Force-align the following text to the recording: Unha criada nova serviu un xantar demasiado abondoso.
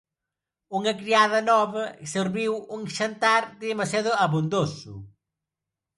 Unha 0.77 0.93
criada 1.01 1.39
nova 1.51 1.83
serviu 2.13 2.53
un 2.75 2.81
xantar 2.97 3.41
demasiado 3.65 4.11
abondoso. 4.25 4.93